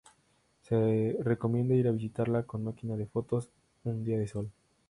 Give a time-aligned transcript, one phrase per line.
[0.63, 3.51] Se recomienda ir a visitarla con máquina de fotos
[3.83, 4.49] un día de sol.